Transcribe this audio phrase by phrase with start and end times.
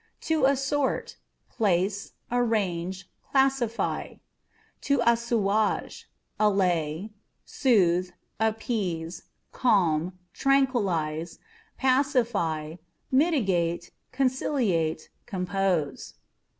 [0.21, 1.15] To Assort
[1.49, 4.15] â€" place, arrange, classify.
[4.81, 6.05] To Assuage
[6.39, 7.11] â€" allay,
[7.45, 8.09] soothe,
[8.39, 11.37] appease, calm, tranquillize,
[11.77, 12.77] pacify,
[13.11, 16.15] mitigate, conciliate, compose.